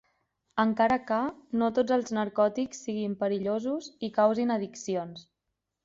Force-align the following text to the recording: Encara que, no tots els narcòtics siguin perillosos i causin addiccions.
Encara 0.61 0.97
que, 1.11 1.19
no 1.63 1.67
tots 1.79 1.95
els 1.99 2.11
narcòtics 2.19 2.83
siguin 2.87 3.15
perillosos 3.23 3.95
i 4.11 4.15
causin 4.21 4.59
addiccions. 4.59 5.29